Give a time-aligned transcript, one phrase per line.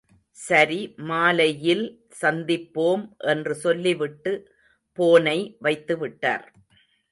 [0.37, 0.77] சரி
[1.09, 1.83] மாலையில்
[2.21, 4.33] சந்திப்போம் என்று சொல்லிவிட்டு
[4.97, 6.45] போனை வைத்துவிட்டார்.